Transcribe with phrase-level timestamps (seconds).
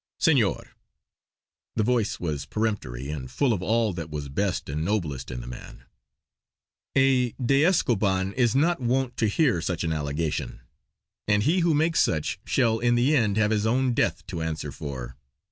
[0.19, 0.71] "Senor!"
[1.75, 5.45] the voice was peremptory and full of all that was best and noblest in the
[5.45, 5.83] man.
[6.95, 10.61] "A de Escoban is not wont to hear such an allegation;
[11.27, 14.71] and he who makes such shall in the end have his own death to answer
[14.71, 15.17] for!"